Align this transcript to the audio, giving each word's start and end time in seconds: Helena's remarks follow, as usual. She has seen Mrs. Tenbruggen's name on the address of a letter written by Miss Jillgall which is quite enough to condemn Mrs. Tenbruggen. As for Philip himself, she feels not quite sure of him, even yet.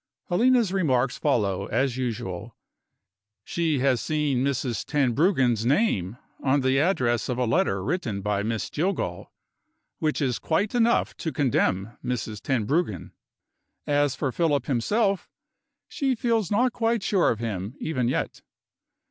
Helena's 0.29 0.73
remarks 0.73 1.19
follow, 1.19 1.67
as 1.67 1.95
usual. 1.95 2.55
She 3.43 3.77
has 3.81 4.01
seen 4.01 4.43
Mrs. 4.43 4.83
Tenbruggen's 4.83 5.63
name 5.63 6.17
on 6.43 6.61
the 6.61 6.79
address 6.79 7.29
of 7.29 7.37
a 7.37 7.45
letter 7.45 7.83
written 7.83 8.21
by 8.23 8.41
Miss 8.41 8.71
Jillgall 8.71 9.27
which 9.99 10.19
is 10.19 10.39
quite 10.39 10.73
enough 10.73 11.15
to 11.17 11.31
condemn 11.31 11.99
Mrs. 12.03 12.41
Tenbruggen. 12.41 13.11
As 13.85 14.15
for 14.15 14.31
Philip 14.31 14.65
himself, 14.65 15.29
she 15.87 16.15
feels 16.15 16.49
not 16.49 16.73
quite 16.73 17.03
sure 17.03 17.29
of 17.29 17.37
him, 17.37 17.75
even 17.79 18.07
yet. 18.07 18.41